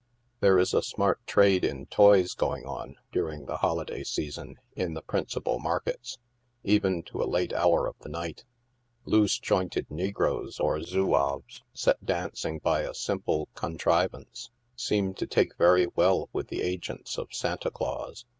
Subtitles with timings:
[0.39, 4.95] There is a smart trade in toys going on, during the holiday sea son, in
[4.95, 6.17] the principal markets,
[6.63, 8.43] even to a late hour of the night.
[9.05, 15.55] Loose jointed negroes, or zouaves, set dancing by a simple contri vance, seem to take
[15.57, 18.25] very well with the agents of Santa Claus.